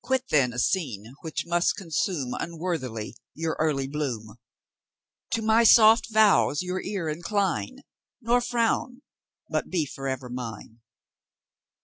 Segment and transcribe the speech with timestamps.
[0.00, 4.36] Quit then a scene which must consume Unworthily your early bloom!
[5.32, 7.80] To my soft vows your ear incline,
[8.20, 9.02] Nor frown,
[9.50, 10.82] but be for ever mine!